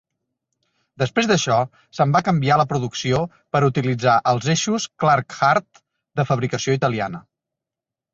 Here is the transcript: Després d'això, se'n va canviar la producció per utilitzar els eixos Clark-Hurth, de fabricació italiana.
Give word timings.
Després 1.01 1.27
d'això, 1.31 1.57
se'n 1.97 2.15
va 2.15 2.21
canviar 2.29 2.57
la 2.61 2.65
producció 2.71 3.19
per 3.55 3.61
utilitzar 3.67 4.15
els 4.31 4.47
eixos 4.55 4.87
Clark-Hurth, 5.05 5.83
de 6.21 6.27
fabricació 6.31 6.77
italiana. 6.79 7.21